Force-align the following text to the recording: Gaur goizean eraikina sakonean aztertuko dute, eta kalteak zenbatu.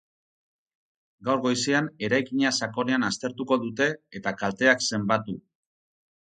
Gaur 1.27 1.43
goizean 1.43 1.89
eraikina 2.07 2.53
sakonean 2.63 3.05
aztertuko 3.09 3.59
dute, 3.67 3.91
eta 4.21 4.35
kalteak 4.41 4.83
zenbatu. 4.91 5.37